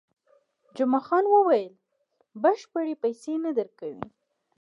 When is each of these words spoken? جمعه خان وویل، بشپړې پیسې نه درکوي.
جمعه 0.77 1.01
خان 1.07 1.25
وویل، 1.29 1.73
بشپړې 2.41 2.93
پیسې 3.03 3.33
نه 3.45 3.51
درکوي. 3.57 4.05